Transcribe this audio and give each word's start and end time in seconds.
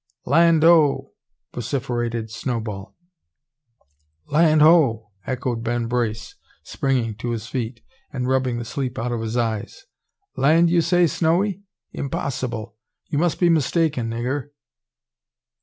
"Land 0.25 0.63
'o!" 0.63 1.11
vociferated 1.53 2.31
Snowball. 2.31 2.95
"Land 4.25 4.63
ho!" 4.63 5.11
echoed 5.27 5.63
Ben 5.63 5.85
Brace, 5.85 6.33
springing 6.63 7.13
to 7.17 7.29
his 7.29 7.45
feet, 7.45 7.81
and 8.11 8.27
rubbing 8.27 8.57
the 8.57 8.65
sleep 8.65 8.97
out 8.97 9.11
of 9.11 9.21
his 9.21 9.37
eyes, 9.37 9.85
"Land, 10.35 10.71
you 10.71 10.81
say, 10.81 11.05
Snowy? 11.05 11.61
Impossible! 11.91 12.75
You 13.09 13.19
must 13.19 13.39
be 13.39 13.47
mistaken, 13.49 14.09
nigger." 14.09 14.49